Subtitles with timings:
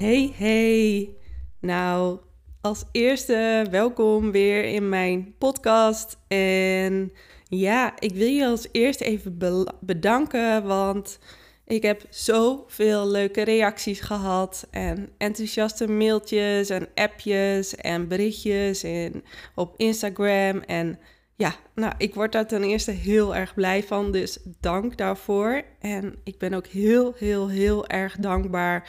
[0.00, 1.14] Hey, hey.
[1.58, 2.18] Nou,
[2.60, 6.18] als eerste welkom weer in mijn podcast.
[6.28, 7.12] En
[7.48, 9.38] ja, ik wil je als eerste even
[9.80, 11.18] bedanken, want
[11.64, 19.74] ik heb zoveel leuke reacties gehad en enthousiaste mailtjes en appjes en berichtjes en op
[19.76, 20.58] Instagram.
[20.58, 20.98] En
[21.36, 25.62] ja, nou, ik word daar ten eerste heel erg blij van, dus dank daarvoor.
[25.80, 28.88] En ik ben ook heel, heel, heel erg dankbaar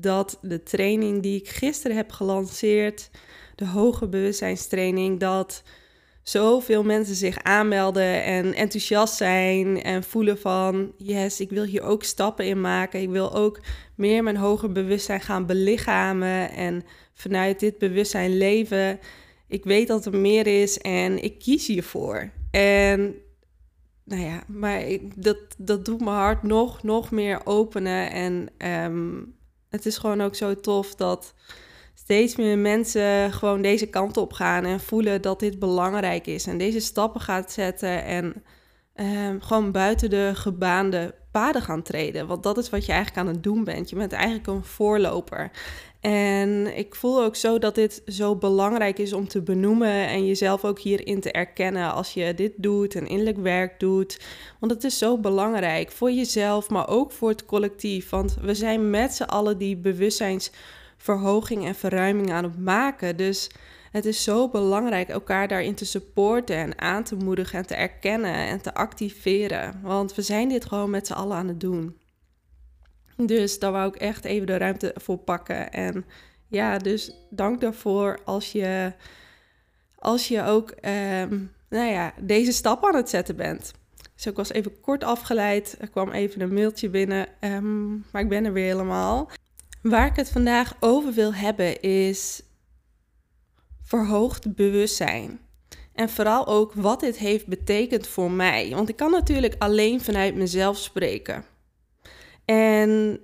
[0.00, 3.10] dat de training die ik gisteren heb gelanceerd,
[3.54, 5.62] de hoge bewustzijnstraining, dat
[6.22, 12.02] zoveel mensen zich aanmelden en enthousiast zijn en voelen van yes, ik wil hier ook
[12.02, 13.00] stappen in maken.
[13.00, 13.60] Ik wil ook
[13.94, 18.98] meer mijn hoger bewustzijn gaan belichamen en vanuit dit bewustzijn leven.
[19.46, 22.30] Ik weet dat er meer is en ik kies hiervoor.
[22.50, 23.14] En
[24.04, 28.10] nou ja, maar ik, dat, dat doet mijn hart nog, nog meer openen.
[28.10, 29.16] En ehm,
[29.70, 31.34] het is gewoon ook zo tof dat
[31.94, 36.46] steeds meer mensen gewoon deze kant op gaan en voelen dat dit belangrijk is.
[36.46, 38.44] En deze stappen gaat zetten en
[38.94, 42.26] ehm, gewoon buiten de gebaande gaan treden.
[42.26, 43.90] Want dat is wat je eigenlijk aan het doen bent.
[43.90, 45.50] Je bent eigenlijk een voorloper.
[46.00, 50.64] En ik voel ook zo dat dit zo belangrijk is om te benoemen en jezelf
[50.64, 54.20] ook hierin te erkennen als je dit doet en innerlijk werk doet.
[54.58, 58.10] Want het is zo belangrijk voor jezelf, maar ook voor het collectief.
[58.10, 63.16] Want we zijn met z'n allen die bewustzijnsverhoging en verruiming aan het maken.
[63.16, 63.50] Dus
[63.90, 68.34] het is zo belangrijk elkaar daarin te supporten en aan te moedigen en te erkennen
[68.34, 69.80] en te activeren.
[69.82, 71.98] Want we zijn dit gewoon met z'n allen aan het doen.
[73.16, 75.72] Dus daar wou ik echt even de ruimte voor pakken.
[75.72, 76.04] En
[76.48, 78.92] ja, dus dank daarvoor als je,
[79.98, 81.38] als je ook ehm,
[81.68, 83.72] nou ja, deze stap aan het zetten bent.
[84.14, 85.76] Dus ik was even kort afgeleid.
[85.80, 89.30] Er kwam even een mailtje binnen, ehm, maar ik ben er weer helemaal.
[89.82, 92.42] Waar ik het vandaag over wil hebben is
[93.88, 95.40] verhoogd bewustzijn.
[95.92, 98.70] En vooral ook wat dit heeft betekend voor mij.
[98.74, 101.44] Want ik kan natuurlijk alleen vanuit mezelf spreken.
[102.44, 103.20] En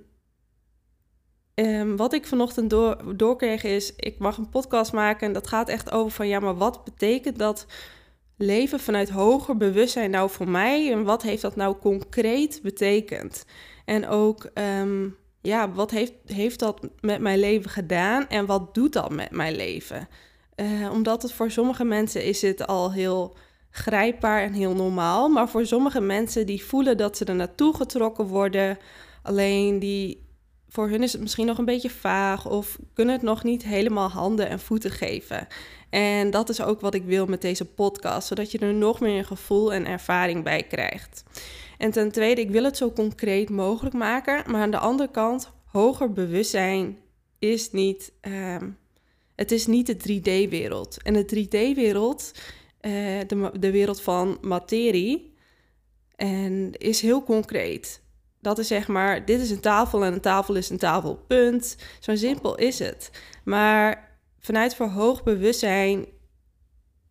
[1.55, 5.69] um, wat ik vanochtend door, doorkreeg is, ik mag een podcast maken en dat gaat
[5.69, 7.65] echt over van ja, maar wat betekent dat
[8.37, 13.45] leven vanuit hoger bewustzijn nou voor mij en wat heeft dat nou concreet betekend?
[13.85, 14.49] En ook,
[14.79, 19.31] um, ja, wat heeft, heeft dat met mijn leven gedaan en wat doet dat met
[19.31, 20.07] mijn leven?
[20.55, 23.35] Uh, omdat het voor sommige mensen is het al heel
[23.69, 28.25] grijpbaar en heel normaal, maar voor sommige mensen die voelen dat ze er naartoe getrokken
[28.25, 28.77] worden,
[29.25, 30.25] Alleen die,
[30.69, 34.09] voor hun is het misschien nog een beetje vaag of kunnen het nog niet helemaal
[34.09, 35.47] handen en voeten geven.
[35.89, 39.17] En dat is ook wat ik wil met deze podcast, zodat je er nog meer
[39.17, 41.23] een gevoel en ervaring bij krijgt.
[41.77, 45.51] En ten tweede, ik wil het zo concreet mogelijk maken, maar aan de andere kant,
[45.65, 46.97] hoger bewustzijn
[47.39, 48.55] is niet, uh,
[49.35, 51.03] het is niet de 3D-wereld.
[51.03, 52.31] En de 3D-wereld,
[52.81, 55.33] uh, eh, de, de wereld van materie,
[56.15, 58.01] en is heel concreet.
[58.39, 61.77] Dat is zeg maar, dit is een tafel en een tafel is een tafel, punt.
[61.99, 63.09] Zo simpel is het.
[63.43, 66.05] Maar vanuit verhoogd bewustzijn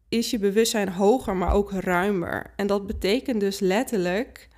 [0.08, 2.52] is je bewustzijn hoger, maar ook ruimer.
[2.56, 4.48] En dat betekent dus letterlijk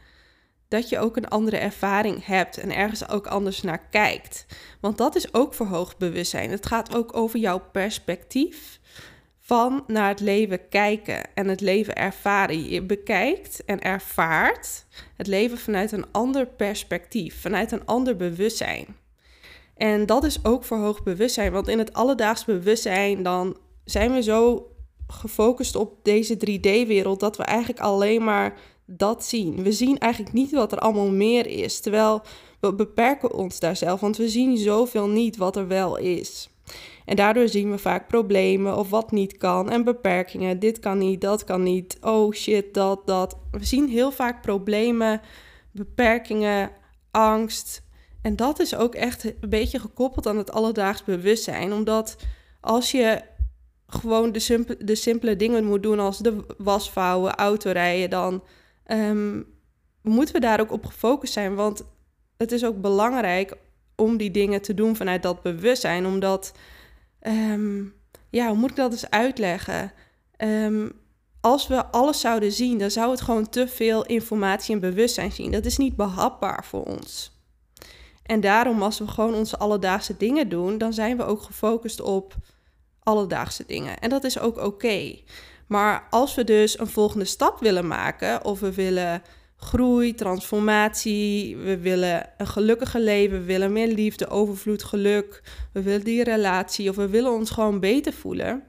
[0.68, 4.46] dat je ook een andere ervaring hebt en ergens ook anders naar kijkt.
[4.80, 6.50] Want dat is ook verhoogd bewustzijn.
[6.50, 8.80] Het gaat ook over jouw perspectief
[9.40, 12.68] van naar het leven kijken en het leven ervaren.
[12.68, 14.84] Je bekijkt en ervaart
[15.16, 18.86] het leven vanuit een ander perspectief, vanuit een ander bewustzijn.
[19.76, 24.70] En dat is ook verhoogd bewustzijn, want in het alledaags bewustzijn dan zijn we zo
[25.06, 29.62] gefocust op deze 3D-wereld dat we eigenlijk alleen maar dat zien.
[29.62, 32.22] We zien eigenlijk niet wat er allemaal meer is, terwijl
[32.60, 36.48] we beperken ons daar zelf, want we zien zoveel niet wat er wel is.
[37.04, 40.58] En daardoor zien we vaak problemen of wat niet kan en beperkingen.
[40.58, 41.98] Dit kan niet, dat kan niet.
[42.00, 43.36] Oh shit, dat, dat.
[43.50, 45.20] We zien heel vaak problemen,
[45.72, 46.70] beperkingen,
[47.10, 47.82] angst.
[48.22, 51.72] En dat is ook echt een beetje gekoppeld aan het alledaags bewustzijn.
[51.72, 52.16] Omdat
[52.60, 53.22] als je
[53.86, 58.42] gewoon de, simpele, de simpele dingen moet doen als de was vouwen, autorijden, dan
[58.86, 59.46] um,
[60.02, 61.54] moeten we daar ook op gefocust zijn.
[61.54, 61.84] Want
[62.36, 63.56] het is ook belangrijk
[63.96, 66.06] om die dingen te doen vanuit dat bewustzijn.
[66.06, 66.52] Omdat,
[67.20, 67.84] ehm,
[68.30, 69.92] ja, hoe moet ik dat eens uitleggen?
[70.38, 70.92] Um,
[71.40, 75.50] als we alles zouden zien, dan zou het gewoon te veel informatie en bewustzijn zien.
[75.50, 77.34] Dat is niet behapbaar voor ons.
[78.22, 82.34] En daarom, als we gewoon onze alledaagse dingen doen, dan zijn we ook gefocust op
[83.02, 83.98] alledaagse dingen.
[83.98, 85.18] En dat is ook oké.
[85.66, 89.22] Maar als we dus een volgende stap willen maken, of we willen
[89.56, 95.42] groei, transformatie, we willen een gelukkiger leven, we willen meer liefde, overvloed, geluk,
[95.72, 98.62] we willen die relatie, of we willen ons gewoon beter voelen,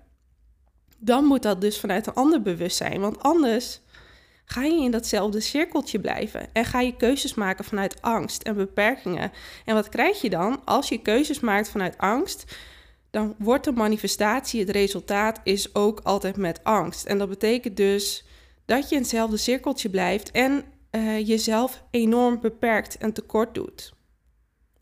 [0.98, 3.02] dan moet dat dus vanuit een ander bewustzijn.
[3.02, 3.82] Want anders
[4.46, 9.32] ga je in datzelfde cirkeltje blijven en ga je keuzes maken vanuit angst en beperkingen.
[9.66, 10.62] En wat krijg je dan?
[10.66, 12.56] Als je keuzes maakt vanuit angst,
[13.18, 17.06] dan wordt de manifestatie, het resultaat is ook altijd met angst.
[17.06, 18.26] En dat betekent dus
[18.66, 23.94] dat je in hetzelfde cirkeltje blijft en uh, jezelf enorm beperkt en tekort doet.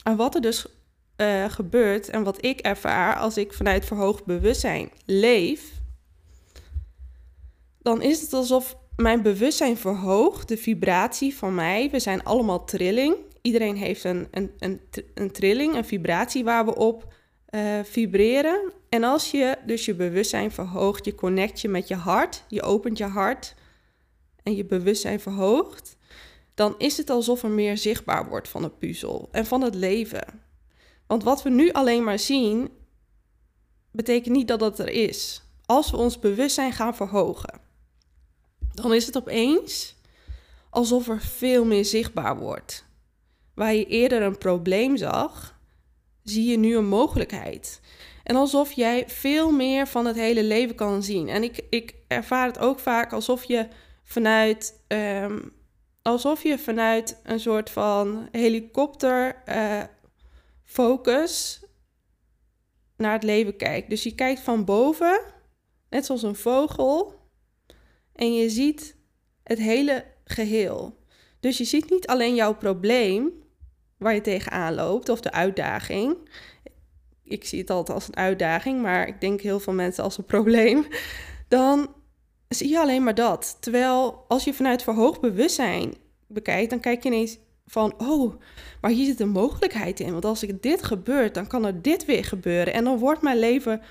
[0.04, 0.66] En wat er dus
[1.18, 5.72] uh, gebeurt en wat ik ervaar als ik vanuit verhoogd bewustzijn leef,
[7.80, 11.90] dan is het alsof mijn bewustzijn verhoogt, de vibratie van mij.
[11.90, 13.16] We zijn allemaal trilling.
[13.42, 14.82] Iedereen heeft een, een, een,
[15.14, 17.14] een trilling, een vibratie waar we op
[17.56, 18.72] uh, vibreren.
[18.90, 22.98] En als je dus je bewustzijn verhoogt, je connect je met je hart, je opent
[22.98, 23.56] je hart
[24.44, 25.98] en je bewustzijn verhoogt,
[26.54, 30.44] dan is het alsof er meer zichtbaar wordt van de puzzel en van het leven.
[31.08, 32.70] Want wat we nu alleen maar zien,
[33.92, 35.44] betekent niet dat het er is.
[35.66, 37.64] Als we ons bewustzijn gaan verhogen
[38.76, 39.96] dan is het opeens
[40.70, 42.86] alsof er veel meer zichtbaar wordt.
[43.54, 45.55] Waar je eerder een probleem zag,
[46.26, 47.82] zie je nu een mogelijkheid.
[48.24, 51.30] En alsof jij veel meer van het hele leven kan zien.
[51.30, 53.68] En ik, ik ervaar het ook vaak alsof je
[54.04, 55.40] vanuit, ehm,
[56.02, 59.84] alsof je vanuit een soort van helikopter uh,
[60.64, 61.64] focus
[62.98, 63.90] naar het leven kijkt.
[63.90, 65.22] Dus je kijkt van boven,
[65.90, 67.14] net zoals een vogel,
[68.14, 68.96] en je ziet
[69.44, 70.98] het hele geheel.
[71.40, 73.45] Dus je ziet niet alleen jouw probleem
[74.06, 76.18] waar je tegenaan loopt of de uitdaging.
[77.24, 80.26] Ik zie het altijd als een uitdaging, maar ik denk heel veel mensen als een
[80.26, 80.86] probleem.
[81.48, 81.94] Dan
[82.50, 83.58] zie je alleen maar dat.
[83.60, 85.94] Terwijl als je vanuit verhoogd bewustzijn
[86.28, 88.34] bekijkt, dan kijk je ineens van, oh,
[88.82, 90.12] maar hier zit een mogelijkheid in.
[90.12, 92.74] Want als ik dit gebeurt, dan kan er dit weer gebeuren.
[92.74, 93.82] En dan wordt mijn leven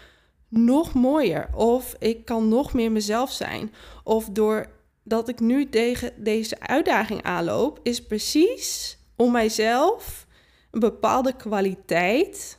[0.49, 1.49] nog mooier.
[1.55, 3.73] Of ik kan nog meer mezelf zijn.
[4.05, 10.27] Of doordat ik nu tegen deze uitdaging aanloop, is precies om mijzelf
[10.71, 12.59] een bepaalde kwaliteit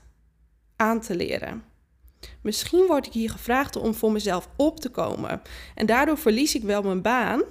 [0.75, 1.63] aan te leren.
[2.41, 5.41] Misschien word ik hier gevraagd om voor mezelf op te komen.
[5.75, 7.43] En daardoor verlies ik wel mijn baan,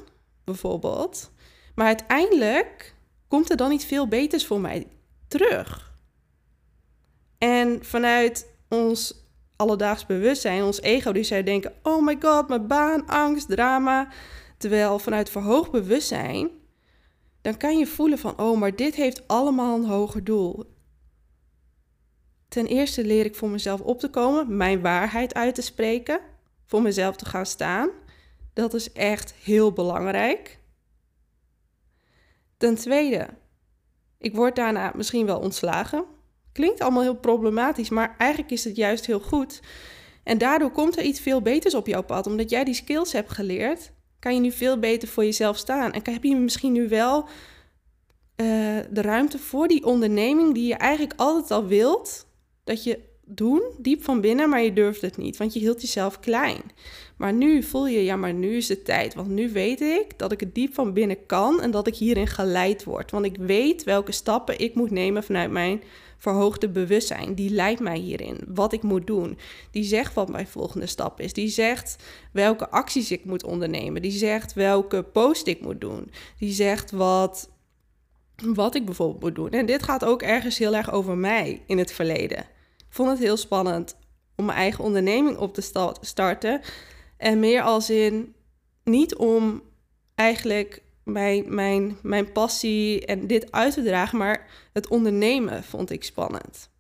[0.45, 1.31] bijvoorbeeld.
[1.75, 2.95] Maar uiteindelijk
[3.29, 4.87] komt er dan iets veel beters voor mij
[5.29, 5.93] terug.
[7.39, 9.25] En vanuit ons
[9.57, 14.09] alledaags bewustzijn, ons ego, die zou denken: oh my god, mijn baan, angst, drama.
[14.59, 16.51] Terwijl vanuit verhoogd bewustzijn,
[17.45, 20.65] dan kan je voelen van: oh, maar dit heeft allemaal een hoger doel.
[22.49, 26.21] Ten eerste leer ik voor mezelf op te komen, mijn waarheid uit te spreken,
[26.67, 27.91] voor mezelf te gaan staan.
[28.53, 30.59] Dat is echt heel belangrijk.
[32.57, 33.29] Ten tweede,
[34.19, 36.05] ik word daarna misschien wel ontslagen,
[36.55, 39.61] Klinkt allemaal heel problematisch, maar eigenlijk is het juist heel goed.
[40.25, 42.27] En daardoor komt er iets veel beters op jouw pad.
[42.27, 43.93] Omdat jij die skills hebt geleerd,
[44.25, 45.93] kan je nu veel beter voor jezelf staan.
[45.93, 47.27] En heb je misschien nu wel uh,
[48.91, 52.27] de ruimte voor die onderneming die je eigenlijk altijd al wilt.
[52.65, 56.21] Dat je doen, diep van binnen, maar je durft het niet, want je hield jezelf
[56.21, 56.61] klein.
[57.17, 60.33] Maar nu voel je, ja, maar nu is de tijd, want nu weet ik dat
[60.33, 63.11] ik het diep van binnen kan en dat ik hierin geleid word.
[63.11, 65.83] Want ik weet welke stappen ik moet nemen vanuit mijn
[66.19, 67.35] verhoogde bewustzijn.
[67.35, 69.39] Die leidt mij hierin, wat ik moet doen.
[69.71, 71.33] Die zegt wat mijn volgende stap is.
[71.33, 71.97] Die zegt
[72.33, 74.03] welke acties ik moet ondernemen.
[74.03, 76.11] Die zegt welke post ik moet doen.
[76.39, 77.51] Die zegt wat,
[78.45, 79.51] wat ik bijvoorbeeld moet doen.
[79.51, 82.47] En dit gaat ook ergens heel erg over mij in het verleden.
[82.95, 83.97] Vond het heel spannend
[84.37, 86.61] om mijn eigen onderneming op te starten.
[87.17, 88.35] En meer als in
[88.85, 89.63] niet om
[90.15, 96.05] eigenlijk mijn, mijn, mijn passie en dit uit te dragen, maar het ondernemen vond ik
[96.05, 96.71] spannend.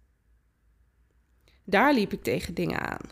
[1.64, 3.10] Daar liep ik tegen dingen aan.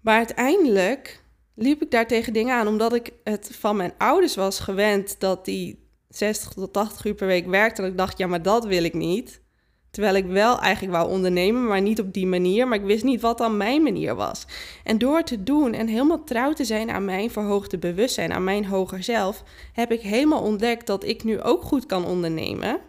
[0.00, 1.22] Maar uiteindelijk
[1.54, 5.44] liep ik daar tegen dingen aan omdat ik het van mijn ouders was gewend dat
[5.44, 7.82] die 60 tot 80 uur per week werkte.
[7.82, 9.42] En ik dacht, ja, maar dat wil ik niet.
[9.94, 12.68] Terwijl ik wel eigenlijk wou ondernemen, maar niet op die manier.
[12.68, 14.46] Maar ik wist niet wat dan mijn manier was.
[14.84, 18.66] En door te doen en helemaal trouw te zijn aan mijn verhoogde bewustzijn, aan mijn
[18.66, 22.80] hoger zelf, heb ik helemaal ontdekt dat ik nu ook goed kan ondernemen.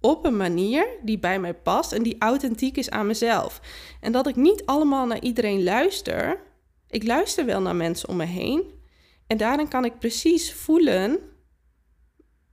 [0.00, 3.60] op een manier die bij mij past en die authentiek is aan mezelf.
[4.00, 6.40] En dat ik niet allemaal naar iedereen luister.
[6.88, 8.62] Ik luister wel naar mensen om me heen.
[9.26, 11.18] En daarin kan ik precies voelen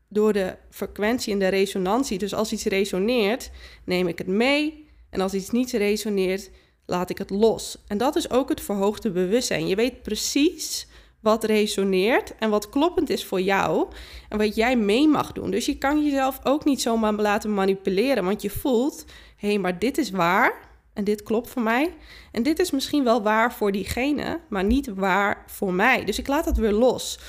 [0.08, 2.18] door de frequentie en de resonantie.
[2.18, 3.52] Dus als iets resoneert,
[3.84, 4.88] neem ik het mee.
[5.10, 6.50] En als iets niet resoneert,
[6.86, 7.78] laat ik het los.
[7.88, 9.68] En dat is ook het verhoogde bewustzijn.
[9.68, 10.88] Je weet precies
[11.20, 13.88] wat resoneert en wat kloppend is voor jou
[14.30, 15.52] en wat jij mee mag doen.
[15.52, 19.06] Dus je kan jezelf ook niet zomaar laten manipuleren, want je voelt,
[19.38, 20.54] hé, hey, maar dit is waar
[20.94, 21.94] en dit klopt voor mij.
[22.32, 26.06] En dit is misschien wel waar voor diegene, maar niet waar voor mij.
[26.06, 27.20] Dus ik laat dat weer los.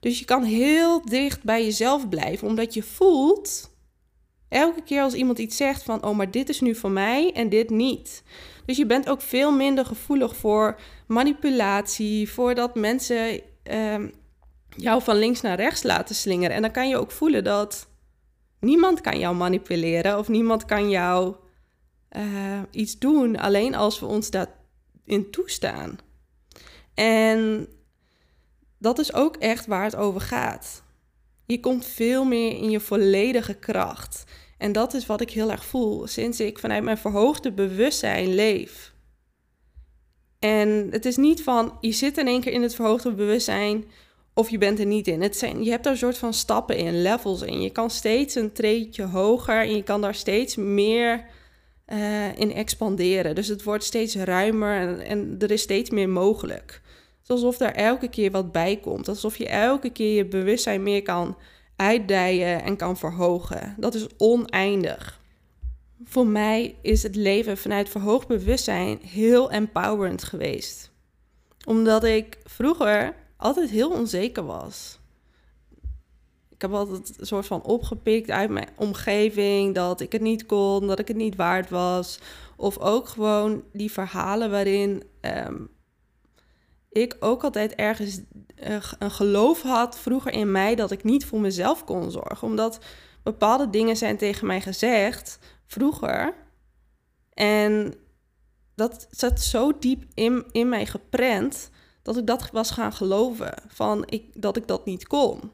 [0.00, 3.70] Dus je kan heel dicht bij jezelf blijven, omdat je voelt
[4.48, 7.48] elke keer als iemand iets zegt van, oh, maar dit is nu voor mij en
[7.48, 8.22] dit niet.
[8.66, 14.08] Dus je bent ook veel minder gevoelig voor manipulatie, voor dat mensen ehm,
[14.76, 16.56] jou van links naar rechts laten slingeren.
[16.56, 17.88] En dan kan je ook voelen dat
[18.60, 21.34] niemand kan jou manipuleren of niemand kan jou
[22.16, 25.98] uh, iets doen, alleen als we ons daarin toestaan.
[26.94, 27.68] En
[28.78, 30.82] dat is ook echt waar het over gaat.
[31.46, 34.24] Je komt veel meer in je volledige kracht.
[34.58, 38.92] En dat is wat ik heel erg voel sinds ik vanuit mijn verhoogde bewustzijn leef.
[40.38, 43.84] En het is niet van je zit in één keer in het verhoogde bewustzijn
[44.34, 45.20] of je bent er niet in.
[45.64, 47.60] Je hebt daar een soort van stappen in, levels in.
[47.60, 51.24] Je kan steeds een treetje hoger en je kan daar steeds meer
[51.86, 53.34] uh, in expanderen.
[53.34, 56.80] Dus het wordt steeds ruimer en er is steeds meer mogelijk.
[57.28, 59.08] Alsof er elke keer wat bij komt.
[59.08, 61.36] Alsof je elke keer je bewustzijn meer kan
[61.76, 63.74] uitdijen en kan verhogen.
[63.76, 65.20] Dat is oneindig.
[66.04, 70.90] Voor mij is het leven vanuit verhoogd bewustzijn heel empowerend geweest.
[71.64, 74.98] Omdat ik vroeger altijd heel onzeker was.
[76.50, 80.86] Ik heb altijd een soort van opgepikt uit mijn omgeving dat ik het niet kon,
[80.86, 82.18] dat ik het niet waard was.
[82.56, 85.56] Of ook gewoon die verhalen waarin ehm,
[86.88, 88.20] ik ook altijd ergens
[88.68, 92.48] uh, een geloof had vroeger in mij dat ik niet voor mezelf kon zorgen.
[92.48, 92.78] Omdat
[93.22, 96.34] bepaalde dingen zijn tegen mij gezegd vroeger.
[97.34, 97.94] En
[98.74, 101.70] dat zat zo diep in, in mij geprent
[102.02, 103.54] dat ik dat was gaan geloven.
[103.68, 105.52] Van ik, dat ik dat niet kon.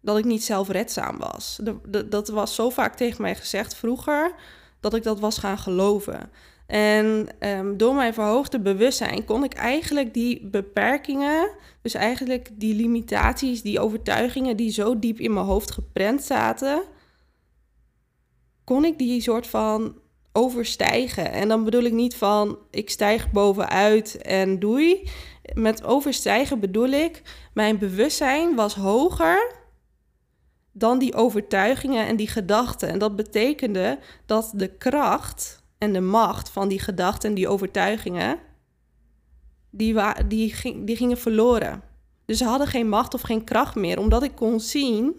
[0.00, 1.60] Dat ik niet zelfredzaam was.
[2.06, 4.34] dat was zo vaak tegen mij gezegd vroeger
[4.80, 6.30] dat ik dat was gaan geloven.
[6.70, 11.50] En um, door mijn verhoogde bewustzijn kon ik eigenlijk die beperkingen,
[11.82, 16.82] dus eigenlijk die limitaties, die overtuigingen die zo diep in mijn hoofd geprent zaten,
[18.64, 19.94] kon ik die soort van
[20.32, 21.32] overstijgen.
[21.32, 25.08] En dan bedoel ik niet van ik stijg bovenuit en doei.
[25.54, 27.22] Met overstijgen bedoel ik,
[27.54, 29.54] mijn bewustzijn was hoger
[30.72, 32.88] dan die overtuigingen en die gedachten.
[32.88, 38.38] En dat betekende dat de kracht en de macht van die gedachten en die overtuigingen,
[39.70, 39.96] die,
[40.26, 41.82] die, ging, die gingen verloren.
[42.24, 45.14] Dus ze hadden geen macht of geen kracht meer, omdat ik kon zien,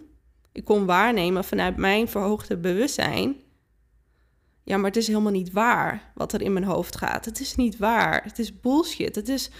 [0.52, 3.36] ik kon waarnemen vanuit mijn verhoogde bewustzijn.
[4.64, 7.24] Ja, maar het is helemaal niet waar wat er in mijn hoofd gaat.
[7.24, 8.22] Het is niet waar.
[8.24, 9.14] Het is bullshit.
[9.14, 9.50] Het, is,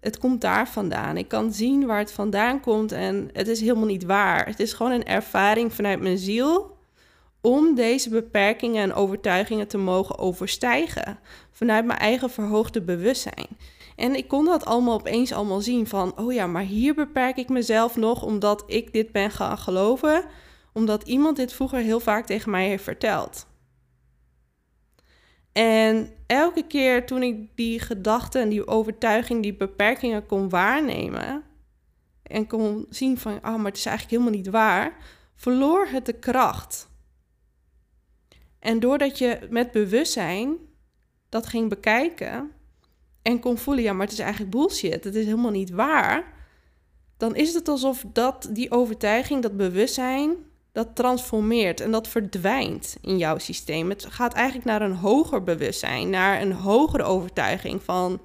[0.00, 1.16] het komt daar vandaan.
[1.16, 4.46] Ik kan zien waar het vandaan komt en het is helemaal niet waar.
[4.46, 6.73] Het is gewoon een ervaring vanuit mijn ziel
[7.44, 11.18] om deze beperkingen en overtuigingen te mogen overstijgen
[11.50, 13.48] vanuit mijn eigen verhoogde bewustzijn.
[13.96, 17.48] En ik kon dat allemaal opeens allemaal zien van, oh ja, maar hier beperk ik
[17.48, 20.24] mezelf nog omdat ik dit ben gaan geloven,
[20.72, 23.46] omdat iemand dit vroeger heel vaak tegen mij heeft verteld.
[25.52, 31.42] En elke keer toen ik die gedachten en die overtuiging, die beperkingen kon waarnemen
[32.22, 34.96] en kon zien van, oh, maar het is eigenlijk helemaal niet waar,
[35.34, 36.92] verloor het de kracht.
[38.64, 40.56] En doordat je met bewustzijn
[41.28, 42.50] dat ging bekijken
[43.22, 46.32] en kon voelen, ja, maar het is eigenlijk bullshit, het is helemaal niet waar,
[47.16, 50.36] dan is het alsof dat, die overtuiging, dat bewustzijn,
[50.72, 53.88] dat transformeert en dat verdwijnt in jouw systeem.
[53.88, 58.20] Het gaat eigenlijk naar een hoger bewustzijn, naar een hogere overtuiging van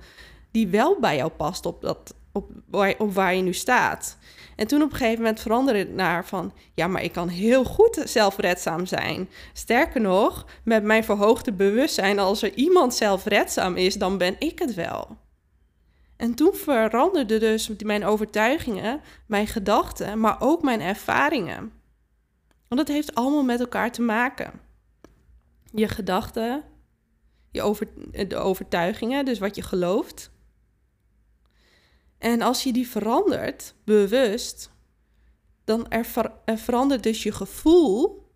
[0.51, 2.51] die wel bij jou past op, dat, op,
[2.97, 4.17] op waar je nu staat.
[4.59, 6.53] En toen op een gegeven moment veranderde het naar van...
[6.73, 9.29] ja, maar ik kan heel goed zelfredzaam zijn.
[9.53, 12.19] Sterker nog, met mijn verhoogde bewustzijn...
[12.19, 15.17] als er iemand zelfredzaam is, dan ben ik het wel.
[16.15, 20.19] En toen veranderde dus mijn overtuigingen, mijn gedachten...
[20.19, 21.71] maar ook mijn ervaringen.
[22.67, 24.51] Want het heeft allemaal met elkaar te maken.
[25.71, 26.63] Je gedachten,
[27.51, 27.87] je over,
[28.27, 30.31] de overtuigingen, dus wat je gelooft
[32.19, 34.71] en als je die verandert, bewust,
[35.63, 36.05] dan er,
[36.45, 38.27] verandert dus je gevoel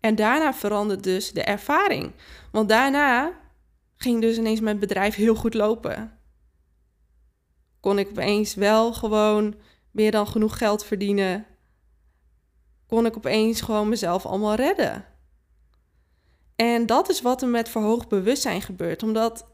[0.00, 2.12] En daarna verandert dus de ervaring.
[2.52, 3.40] Want daarna
[3.96, 6.18] ging dus ineens mijn bedrijf heel goed lopen.
[7.80, 9.54] Kon ik opeens wel gewoon
[9.90, 11.46] meer dan genoeg geld verdienen.
[12.86, 15.04] Kon ik opeens gewoon mezelf allemaal redden.
[16.56, 19.02] En dat is wat er met verhoogd bewustzijn gebeurt.
[19.02, 19.49] Omdat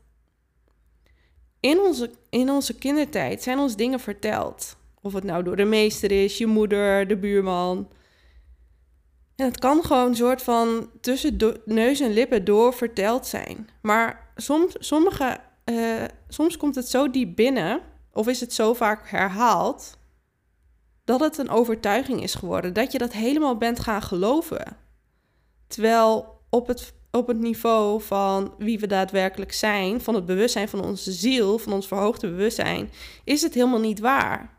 [1.61, 4.77] in onze, in onze kindertijd zijn ons dingen verteld.
[5.01, 7.89] Of het nou door de meester is, je moeder, de buurman.
[9.37, 13.69] En het kan gewoon een soort van tussen neus en lippen door verteld zijn.
[13.83, 17.81] Maar soms, sommige, uh, soms komt het zo diep binnen,
[18.13, 19.99] of is het zo vaak herhaald,
[21.05, 22.73] dat het een overtuiging is geworden.
[22.73, 24.77] Dat je dat helemaal bent gaan geloven.
[25.67, 30.85] Terwijl op het, op het niveau van wie we daadwerkelijk zijn, van het bewustzijn van
[30.85, 32.91] onze ziel, van ons verhoogde bewustzijn,
[33.25, 34.59] is het helemaal niet waar.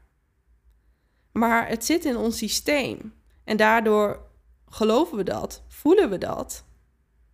[1.31, 3.13] Maar het zit in ons systeem.
[3.43, 4.19] En daardoor
[4.69, 6.65] geloven we dat, voelen we dat,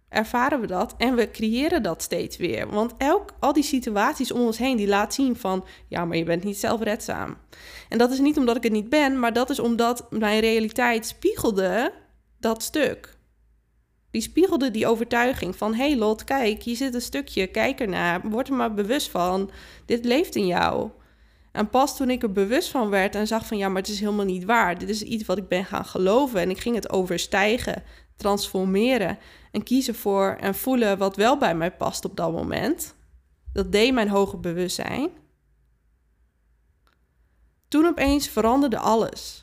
[0.09, 2.69] ervaren we dat en we creëren dat steeds weer.
[2.69, 6.23] Want elk, al die situaties om ons heen die laat zien van, ja, maar je
[6.23, 7.37] bent niet zelfredzaam.
[7.89, 11.05] En dat is niet omdat ik het niet ben, maar dat is omdat mijn realiteit
[11.05, 11.93] spiegelde
[12.39, 13.17] dat stuk.
[14.13, 18.47] Die spiegelde die overtuiging van, hey Lot, kijk, hier zit een stukje, kijk ernaar, word
[18.47, 19.49] er maar bewust van,
[19.85, 20.89] dit leeft in jou.
[21.51, 23.99] En pas toen ik er bewust van werd en zag van ja, maar het is
[23.99, 24.77] helemaal niet waar.
[24.77, 27.83] Dit is iets wat ik ben gaan geloven en ik ging het overstijgen,
[28.15, 29.17] transformeren
[29.51, 32.95] en kiezen voor en voelen wat wel bij mij past op dat moment.
[33.53, 35.09] Dat deed mijn hoger bewustzijn.
[37.67, 39.42] Toen opeens veranderde alles.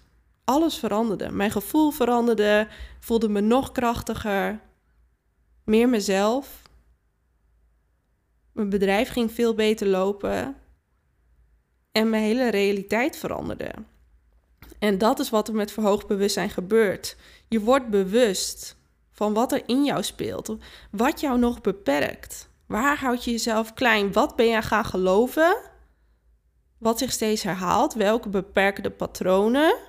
[0.51, 1.31] Alles veranderde.
[1.31, 2.69] Mijn gevoel veranderde,
[3.01, 4.61] voelde me nog krachtiger,
[5.65, 6.63] meer mezelf.
[8.53, 10.57] Mijn bedrijf ging veel beter lopen
[11.93, 13.73] en mijn hele realiteit veranderde.
[14.79, 17.17] En dat is wat er met verhoogd bewustzijn gebeurt.
[17.49, 18.77] Je wordt bewust
[19.11, 20.57] van wat er in jou speelt,
[20.91, 22.49] wat jou nog beperkt.
[22.67, 24.13] Waar houd je jezelf klein?
[24.13, 25.57] Wat ben je gaan geloven?
[26.79, 27.95] Wat zich steeds herhaalt?
[27.95, 29.89] Welke beperkende patronen?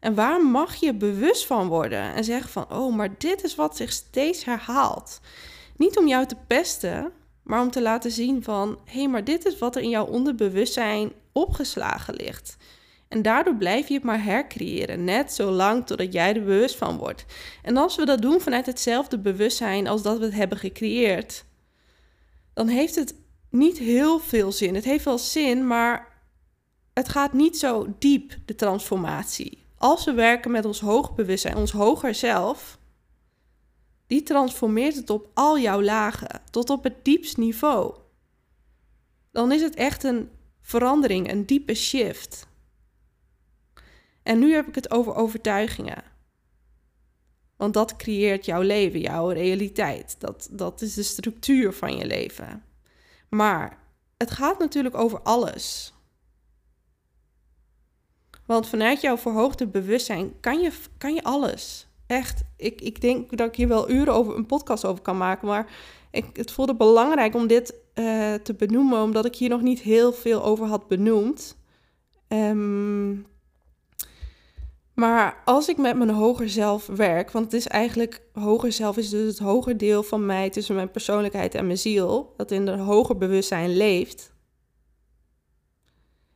[0.00, 3.76] En waar mag je bewust van worden en zeggen van, oh, maar dit is wat
[3.76, 5.20] zich steeds herhaalt.
[5.76, 9.46] Niet om jou te pesten, maar om te laten zien van, hé, hey, maar dit
[9.46, 12.56] is wat er in jouw onderbewustzijn opgeslagen ligt.
[13.08, 17.24] En daardoor blijf je het maar hercreëren, net zolang totdat jij er bewust van wordt.
[17.62, 21.44] En als we dat doen vanuit hetzelfde bewustzijn als dat we het hebben gecreëerd,
[22.54, 23.14] dan heeft het
[23.50, 24.74] niet heel veel zin.
[24.74, 26.08] Het heeft wel zin, maar
[26.92, 29.65] het gaat niet zo diep, de transformatie.
[29.78, 32.78] Als we werken met ons hoogbewustzijn, ons hoger zelf,
[34.06, 37.94] die transformeert het op al jouw lagen, tot op het diepst niveau.
[39.30, 42.46] Dan is het echt een verandering, een diepe shift.
[44.22, 46.02] En nu heb ik het over overtuigingen.
[47.56, 50.16] Want dat creëert jouw leven, jouw realiteit.
[50.18, 52.64] Dat, dat is de structuur van je leven.
[53.28, 53.78] Maar
[54.16, 55.94] het gaat natuurlijk over alles.
[58.46, 63.48] Want vanuit jouw verhoogde bewustzijn kan je, kan je alles echt, ik, ik denk dat
[63.48, 65.48] ik hier wel uren over een podcast over kan maken.
[65.48, 65.66] Maar
[66.10, 70.12] ik, het voelde belangrijk om dit uh, te benoemen, omdat ik hier nog niet heel
[70.12, 71.56] veel over had benoemd.
[72.28, 73.26] Um,
[74.94, 79.10] maar als ik met mijn hoger zelf werk, want het is eigenlijk, hoger zelf is
[79.10, 82.78] dus het hoger deel van mij tussen mijn persoonlijkheid en mijn ziel, dat in een
[82.78, 84.34] hoger bewustzijn leeft.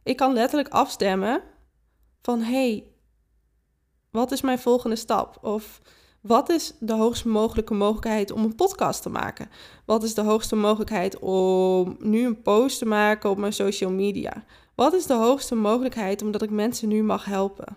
[0.02, 1.42] Ik kan letterlijk afstemmen
[2.22, 2.84] van hey,
[4.10, 5.38] wat is mijn volgende stap?
[5.44, 5.80] Of
[6.20, 9.50] wat is de hoogste mogelijke mogelijkheid om een podcast te maken?
[9.84, 14.44] Wat is de hoogste mogelijkheid om nu een post te maken op mijn social media?
[14.74, 17.76] Wat is de hoogste mogelijkheid omdat ik mensen nu mag helpen?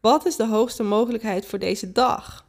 [0.00, 2.46] Wat is de hoogste mogelijkheid voor deze dag?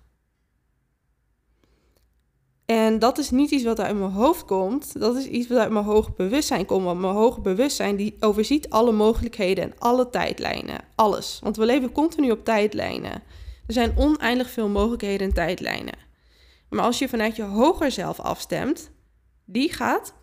[2.65, 4.99] En dat is niet iets wat uit mijn hoofd komt.
[4.99, 6.84] Dat is iets wat uit mijn hoger bewustzijn komt.
[6.84, 10.80] Want mijn hoger bewustzijn die overziet alle mogelijkheden en alle tijdlijnen.
[10.95, 11.39] Alles.
[11.43, 13.23] Want we leven continu op tijdlijnen.
[13.67, 15.97] Er zijn oneindig veel mogelijkheden en tijdlijnen.
[16.69, 18.91] Maar als je vanuit je hoger zelf afstemt,
[19.45, 20.13] die gaat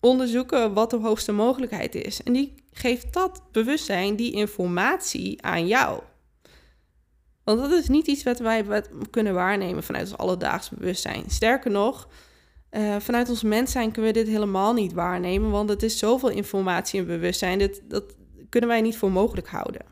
[0.00, 2.22] onderzoeken wat de hoogste mogelijkheid is.
[2.22, 6.00] En die geeft dat bewustzijn, die informatie aan jou.
[7.44, 11.24] Want dat is niet iets wat wij kunnen waarnemen vanuit ons alledaags bewustzijn.
[11.30, 12.08] Sterker nog,
[12.70, 16.28] uh, vanuit ons mens zijn kunnen we dit helemaal niet waarnemen, want het is zoveel
[16.28, 18.16] informatie en bewustzijn, dat, dat
[18.48, 19.84] kunnen wij niet voor mogelijk houden.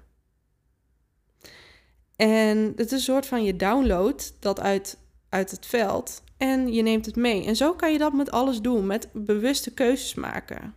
[2.16, 6.82] En het is een soort van je download dat uit, uit het veld en je
[6.82, 7.44] neemt het mee.
[7.46, 10.74] En zo kan je dat met alles doen, met bewuste keuzes maken.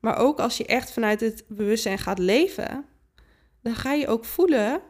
[0.00, 2.84] Maar ook als je echt vanuit het bewustzijn gaat leven,
[3.62, 4.82] dan ga je ook voelen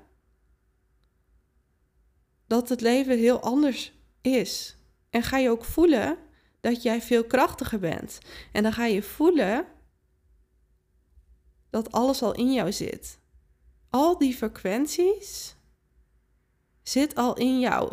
[2.46, 4.76] dat het leven heel anders is.
[5.10, 6.18] En ga je ook voelen
[6.60, 8.18] dat jij veel krachtiger bent.
[8.52, 9.66] En dan ga je voelen
[11.70, 13.18] dat alles al in jou zit.
[13.90, 15.56] Al die frequenties
[16.82, 17.92] zit al in jou.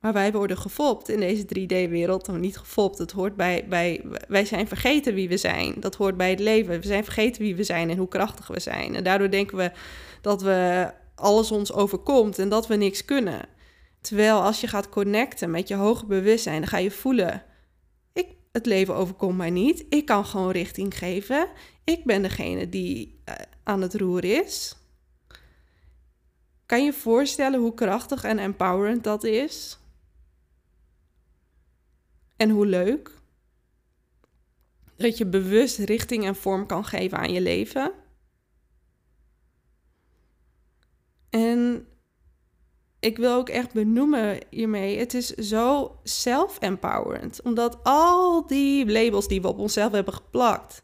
[0.00, 2.26] Maar wij worden gefopt in deze 3D-wereld.
[2.26, 4.04] Nou, niet gefopt, het hoort bij, bij...
[4.28, 5.74] Wij zijn vergeten wie we zijn.
[5.80, 6.80] Dat hoort bij het leven.
[6.80, 8.94] We zijn vergeten wie we zijn en hoe krachtig we zijn.
[8.94, 9.72] En daardoor denken we
[10.20, 13.48] dat we alles ons overkomt en dat we niks kunnen.
[14.00, 17.42] Terwijl als je gaat connecten met je hoger bewustzijn, dan ga je voelen:
[18.12, 19.84] ik, het leven overkomt mij niet.
[19.88, 21.48] Ik kan gewoon richting geven.
[21.84, 24.76] Ik ben degene die uh, aan het roer is.
[26.66, 29.79] Kan je voorstellen hoe krachtig en empowerend dat is?
[32.40, 33.18] En hoe leuk?
[34.96, 37.92] Dat je bewust richting en vorm kan geven aan je leven.
[41.30, 41.86] En
[43.00, 47.42] ik wil ook echt benoemen hiermee, het is zo self-empowerend.
[47.42, 50.82] Omdat al die labels die we op onszelf hebben geplakt,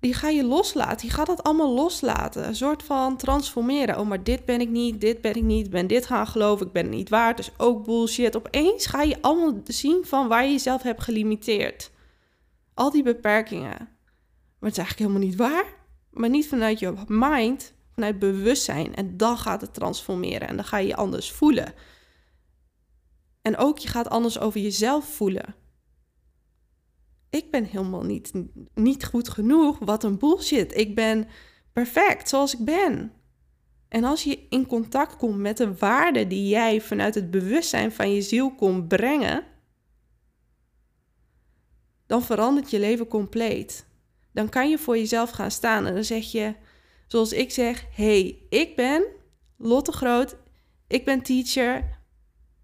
[0.00, 1.06] die ga je loslaten.
[1.06, 2.46] Je gaat dat allemaal loslaten.
[2.46, 3.98] Een soort van transformeren.
[3.98, 6.72] Oh, maar dit ben ik niet, dit ben ik niet, ben dit gaan geloven, ik
[6.72, 7.36] ben het niet waard.
[7.36, 8.36] Dus ook bullshit.
[8.36, 11.90] Opeens ga je allemaal zien van waar je jezelf hebt gelimiteerd.
[12.74, 13.88] Al die beperkingen.
[14.58, 15.64] Maar het is eigenlijk helemaal niet waar.
[16.10, 18.94] Maar niet vanuit je mind, vanuit bewustzijn.
[18.94, 21.74] En dan gaat het transformeren en dan ga je je anders voelen.
[23.42, 25.54] En ook je gaat anders over jezelf voelen.
[27.36, 28.32] Ik ben helemaal niet,
[28.74, 29.78] niet goed genoeg.
[29.78, 30.76] Wat een bullshit.
[30.76, 31.28] Ik ben
[31.72, 33.12] perfect zoals ik ben.
[33.88, 38.12] En als je in contact komt met de waarden die jij vanuit het bewustzijn van
[38.12, 39.44] je ziel komt brengen,
[42.06, 43.86] dan verandert je leven compleet.
[44.32, 46.54] Dan kan je voor jezelf gaan staan en dan zeg je:
[47.06, 49.04] Zoals ik zeg, hey, ik ben
[49.56, 50.36] Lotte Groot,
[50.86, 51.98] ik ben teacher,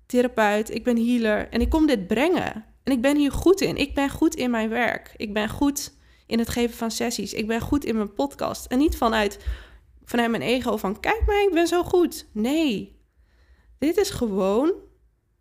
[0.07, 2.72] therapeut, ik ben healer en ik kom dit brengen.
[2.83, 3.77] En ik ben hier goed in.
[3.77, 5.15] Ik ben goed in mijn werk.
[5.17, 5.95] Ik ben goed
[6.27, 7.35] in het geven van sessies.
[7.35, 8.67] Ik ben goed in mijn podcast.
[8.67, 9.39] En niet vanuit,
[10.05, 12.27] vanuit mijn ego van kijk mij, ik ben zo goed.
[12.33, 13.01] Nee,
[13.79, 14.73] dit is gewoon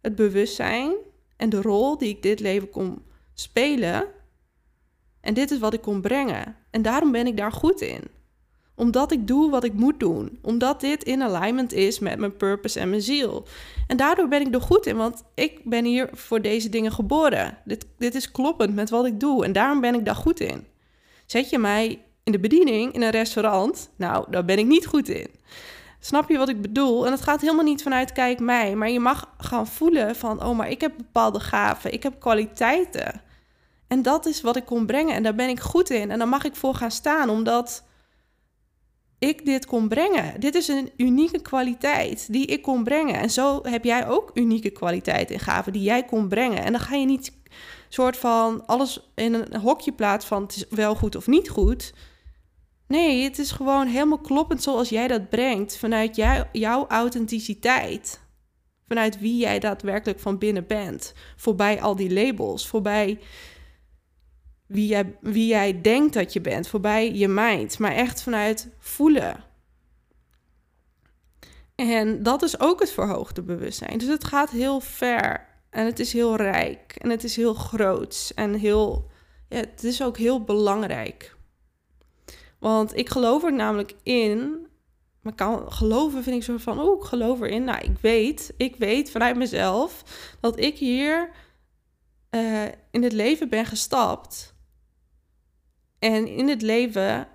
[0.01, 0.93] het bewustzijn
[1.37, 4.07] en de rol die ik dit leven kom spelen.
[5.21, 6.55] En dit is wat ik kom brengen.
[6.71, 8.03] En daarom ben ik daar goed in
[8.81, 10.39] omdat ik doe wat ik moet doen.
[10.41, 13.47] Omdat dit in alignment is met mijn purpose en mijn ziel.
[13.87, 17.57] En daardoor ben ik er goed in, want ik ben hier voor deze dingen geboren.
[17.65, 20.65] Dit, dit is kloppend met wat ik doe en daarom ben ik daar goed in.
[21.25, 25.09] Zet je mij in de bediening in een restaurant, nou, daar ben ik niet goed
[25.09, 25.27] in.
[25.99, 27.05] Snap je wat ik bedoel?
[27.05, 30.57] En het gaat helemaal niet vanuit kijk mij, maar je mag gaan voelen van, oh,
[30.57, 33.21] maar ik heb bepaalde gaven, ik heb kwaliteiten.
[33.87, 36.11] En dat is wat ik kon brengen en daar ben ik goed in.
[36.11, 37.83] En daar mag ik voor gaan staan, omdat
[39.29, 40.39] ik dit kon brengen.
[40.39, 43.15] Dit is een unieke kwaliteit die ik kon brengen.
[43.15, 46.63] En zo heb jij ook unieke kwaliteit en gaven die jij kon brengen.
[46.63, 47.31] En dan ga je niet
[47.89, 51.93] soort van alles in een hokje plaatsen van het is wel goed of niet goed.
[52.87, 58.21] Nee, het is gewoon helemaal kloppend zoals jij dat brengt vanuit jou, jouw authenticiteit.
[58.87, 61.13] Vanuit wie jij daadwerkelijk van binnen bent.
[61.35, 63.19] Voorbij al die labels, voorbij
[64.71, 69.43] wie jij, wie jij denkt dat je bent, voorbij je mind, maar echt vanuit voelen.
[71.75, 73.97] En dat is ook het verhoogde bewustzijn.
[73.97, 78.33] Dus het gaat heel ver en het is heel rijk en het is heel groots
[78.33, 79.09] en heel,
[79.49, 81.35] ja, het is ook heel belangrijk.
[82.59, 84.67] Want ik geloof er namelijk in,
[85.21, 87.63] maar kan geloven vind ik zo van, oh, ik geloof erin.
[87.63, 90.03] Nou, ik weet, ik weet vanuit mezelf
[90.39, 91.29] dat ik hier
[92.31, 94.51] uh, in het leven ben gestapt
[96.01, 97.27] en in het leven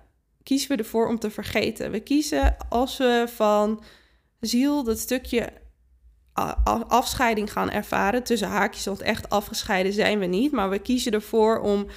[0.43, 1.91] kiezen we ervoor om te vergeten.
[1.91, 3.83] We kiezen als we van
[4.39, 5.49] ziel dat stukje
[6.87, 8.23] afscheiding gaan ervaren.
[8.23, 10.51] Tussen haakjes, want echt afgescheiden zijn we niet.
[10.51, 11.87] Maar we kiezen ervoor om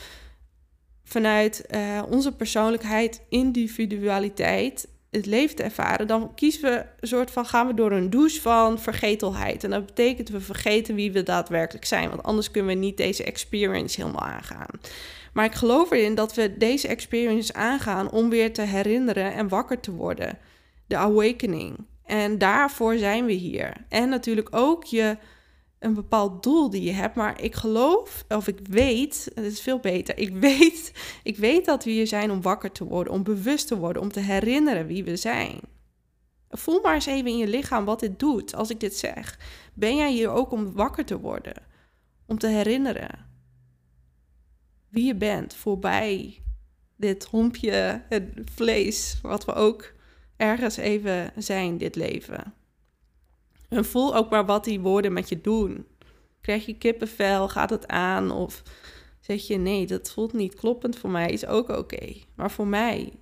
[1.04, 6.06] vanuit uh, onze persoonlijkheid, individualiteit, het leven te ervaren.
[6.06, 9.64] Dan kiezen we een soort van, gaan we door een douche van vergetelheid.
[9.64, 12.08] En dat betekent we vergeten wie we daadwerkelijk zijn.
[12.08, 14.68] Want anders kunnen we niet deze experience helemaal aangaan.
[15.32, 19.80] Maar ik geloof erin dat we deze experience aangaan om weer te herinneren en wakker
[19.80, 20.38] te worden.
[20.86, 21.86] De awakening.
[22.04, 23.86] En daarvoor zijn we hier.
[23.88, 25.16] En natuurlijk ook je
[25.78, 27.14] een bepaald doel die je hebt.
[27.14, 30.18] Maar ik geloof, of ik weet, het is veel beter.
[30.18, 33.78] Ik weet, ik weet dat we hier zijn om wakker te worden, om bewust te
[33.78, 35.60] worden, om te herinneren wie we zijn.
[36.50, 39.38] Voel maar eens even in je lichaam wat dit doet als ik dit zeg.
[39.74, 41.54] Ben jij hier ook om wakker te worden?
[42.26, 43.29] Om te herinneren
[44.90, 46.42] wie je bent voorbij
[46.96, 48.24] dit hompje het
[48.54, 49.92] vlees, wat we ook
[50.36, 52.54] ergens even zijn, dit leven.
[53.68, 55.86] En voel ook maar wat die woorden met je doen.
[56.40, 57.48] Krijg je kippenvel?
[57.48, 58.30] Gaat het aan?
[58.30, 58.62] Of
[59.20, 62.14] zeg je nee, dat voelt niet kloppend voor mij, is ook oké.
[62.34, 63.12] Maar voor mij,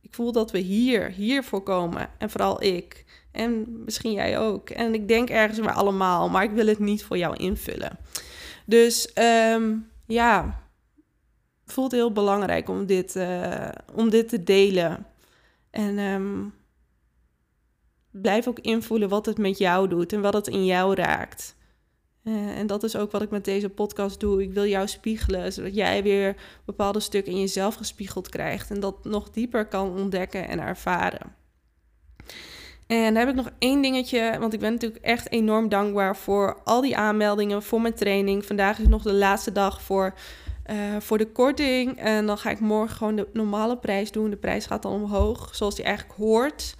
[0.00, 2.10] ik voel dat we hier, hiervoor komen.
[2.18, 3.04] En vooral ik.
[3.32, 4.70] En misschien jij ook.
[4.70, 7.98] En ik denk ergens maar allemaal, maar ik wil het niet voor jou invullen.
[8.66, 9.12] Dus
[9.54, 10.64] um, ja,
[11.72, 15.06] voelt heel belangrijk om dit, uh, om dit te delen.
[15.70, 16.54] En um,
[18.10, 21.58] blijf ook invoelen wat het met jou doet en wat het in jou raakt.
[22.24, 24.42] Uh, en dat is ook wat ik met deze podcast doe.
[24.42, 29.04] Ik wil jou spiegelen, zodat jij weer bepaalde stukken in jezelf gespiegeld krijgt en dat
[29.04, 31.38] nog dieper kan ontdekken en ervaren.
[32.86, 36.60] En dan heb ik nog één dingetje, want ik ben natuurlijk echt enorm dankbaar voor
[36.64, 38.46] al die aanmeldingen voor mijn training.
[38.46, 40.14] Vandaag is nog de laatste dag voor,
[40.70, 41.98] uh, voor de korting.
[41.98, 44.30] En dan ga ik morgen gewoon de normale prijs doen.
[44.30, 46.76] De prijs gaat dan omhoog, zoals die eigenlijk hoort.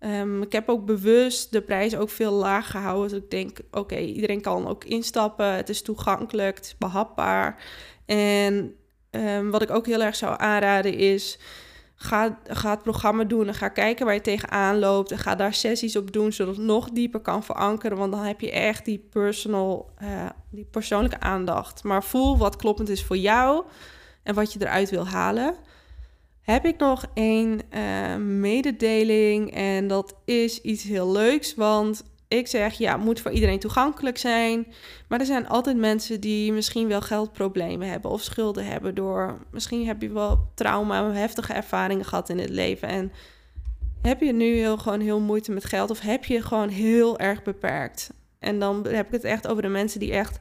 [0.00, 3.08] Um, ik heb ook bewust de prijs ook veel laag gehouden.
[3.08, 5.52] Dus ik denk, oké, iedereen kan ook instappen.
[5.52, 7.62] Het is toegankelijk, het is behapbaar.
[8.06, 8.74] En
[9.10, 11.38] um, wat ik ook heel erg zou aanraden is
[12.00, 15.10] Ga, ga het programma doen en ga kijken waar je tegenaan loopt.
[15.10, 17.96] En ga daar sessies op doen, zodat het nog dieper kan verankeren.
[17.96, 21.84] Want dan heb je echt die, personal, uh, die persoonlijke aandacht.
[21.84, 23.64] Maar voel wat kloppend is voor jou
[24.22, 25.54] en wat je eruit wil halen.
[26.40, 31.54] Heb ik nog één uh, mededeling en dat is iets heel leuks.
[31.54, 34.66] Want ik zeg, ja, het moet voor iedereen toegankelijk zijn.
[35.08, 39.38] Maar er zijn altijd mensen die misschien wel geldproblemen hebben of schulden hebben door...
[39.50, 42.88] Misschien heb je wel trauma, heftige ervaringen gehad in het leven.
[42.88, 43.12] En
[44.02, 47.42] heb je nu heel, gewoon heel moeite met geld of heb je gewoon heel erg
[47.42, 48.12] beperkt?
[48.38, 50.38] En dan heb ik het echt over de mensen die echt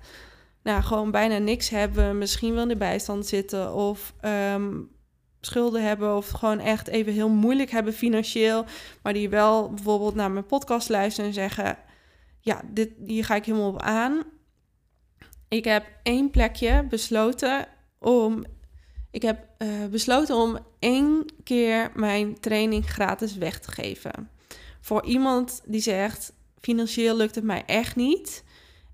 [0.63, 2.17] nou, gewoon bijna niks hebben.
[2.17, 4.13] Misschien wel in de bijstand zitten of...
[4.53, 4.95] Um,
[5.41, 8.65] schulden hebben of gewoon echt even heel moeilijk hebben financieel,
[9.01, 11.77] maar die wel bijvoorbeeld naar mijn podcast luisteren en zeggen:
[12.39, 14.23] Ja, dit, hier ga ik helemaal op aan.
[15.47, 17.67] Ik heb één plekje besloten
[17.99, 18.45] om.
[19.11, 24.29] Ik heb uh, besloten om één keer mijn training gratis weg te geven.
[24.81, 28.43] Voor iemand die zegt: financieel lukt het mij echt niet.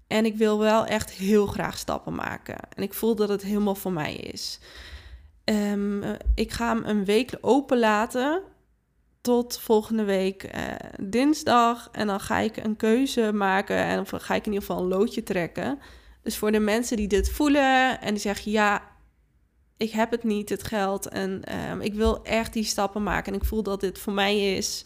[0.08, 2.58] En ik wil wel echt heel graag stappen maken.
[2.76, 4.60] En ik voel dat het helemaal voor mij is.
[5.46, 6.04] Um,
[6.36, 8.42] ik ga hem een week open laten
[9.22, 10.62] tot volgende week uh,
[11.00, 11.90] dinsdag.
[11.92, 14.90] En dan ga ik een keuze maken en of ga ik in ieder geval een
[14.90, 15.80] loodje trekken.
[16.22, 18.82] Dus voor de mensen die dit voelen en die zeggen: Ja,
[19.78, 21.08] ik heb het niet, het geld.
[21.08, 23.34] En um, ik wil echt die stappen maken.
[23.34, 24.86] En ik voel dat dit voor mij is.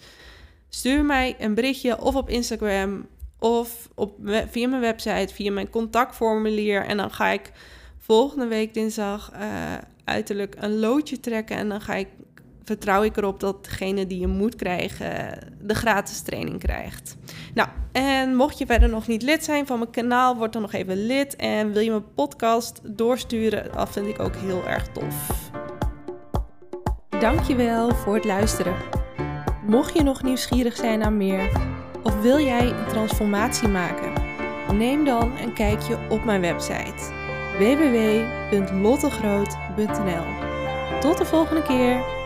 [0.70, 3.08] Stuur mij een berichtje of op Instagram
[3.40, 4.16] of op,
[4.50, 6.86] via mijn website, via mijn contactformulier.
[6.86, 7.52] En dan ga ik
[7.98, 9.74] volgende week dinsdag uh,
[10.08, 11.58] uiterlijk een loodje trekken.
[11.58, 12.08] En dan ga ik,
[12.64, 17.18] vertrouw ik erop dat degene die je moet krijgen, de gratis training krijgt.
[17.54, 20.74] Nou, en mocht je verder nog niet lid zijn van mijn kanaal, word dan nog
[20.74, 21.36] even lid.
[21.36, 25.50] En wil je mijn podcast doorsturen, dat vind ik ook heel erg tof.
[27.20, 28.76] Dankjewel voor het luisteren.
[29.66, 31.52] Mocht je nog nieuwsgierig zijn naar meer,
[32.04, 34.14] of wil jij een transformatie maken,
[34.78, 37.17] neem dan een kijkje op mijn website
[37.58, 40.26] www.lottegroot.nl.
[41.00, 42.17] Tot de volgende keer!